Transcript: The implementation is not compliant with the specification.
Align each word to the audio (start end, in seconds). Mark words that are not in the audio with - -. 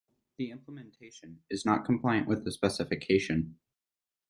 The 0.37 0.49
implementation 0.49 1.43
is 1.47 1.63
not 1.63 1.85
compliant 1.85 2.27
with 2.27 2.43
the 2.43 2.51
specification. 2.51 3.59